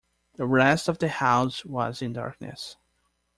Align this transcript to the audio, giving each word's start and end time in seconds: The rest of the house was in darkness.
The 0.33 0.47
rest 0.47 0.89
of 0.89 0.97
the 0.97 1.09
house 1.09 1.63
was 1.63 2.01
in 2.01 2.13
darkness. 2.13 2.75